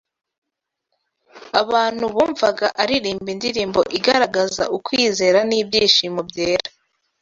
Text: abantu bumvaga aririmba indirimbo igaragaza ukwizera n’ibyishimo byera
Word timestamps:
abantu 1.61 2.05
bumvaga 2.15 2.67
aririmba 2.81 3.29
indirimbo 3.35 3.79
igaragaza 3.97 4.63
ukwizera 4.77 5.39
n’ibyishimo 5.49 6.19
byera 6.29 6.69